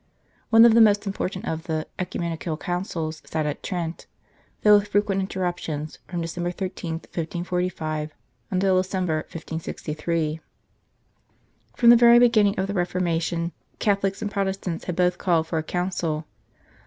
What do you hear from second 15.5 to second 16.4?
a Council.